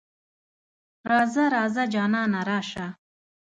[1.11, 2.87] راځه ـ راځه جانانه راشه.